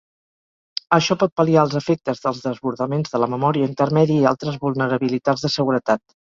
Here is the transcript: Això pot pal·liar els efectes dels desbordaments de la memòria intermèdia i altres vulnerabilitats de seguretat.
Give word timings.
Això 0.97 1.17
pot 1.23 1.33
pal·liar 1.41 1.65
els 1.67 1.75
efectes 1.81 2.23
dels 2.25 2.41
desbordaments 2.47 3.13
de 3.17 3.23
la 3.25 3.29
memòria 3.35 3.71
intermèdia 3.75 4.25
i 4.27 4.29
altres 4.33 4.61
vulnerabilitats 4.67 5.49
de 5.49 5.57
seguretat. 5.61 6.07